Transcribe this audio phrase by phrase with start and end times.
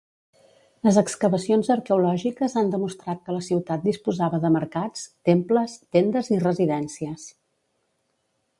[0.85, 7.29] Les excavacions arqueològiques han demostrat que la ciutat disposava de mercats, temples, tendes i residencies.